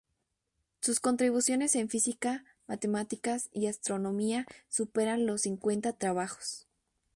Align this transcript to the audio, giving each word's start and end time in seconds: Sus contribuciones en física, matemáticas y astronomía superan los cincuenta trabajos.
Sus 0.79 0.99
contribuciones 0.99 1.75
en 1.75 1.87
física, 1.87 2.43
matemáticas 2.65 3.49
y 3.53 3.67
astronomía 3.67 4.47
superan 4.67 5.27
los 5.27 5.41
cincuenta 5.41 5.93
trabajos. 5.93 6.65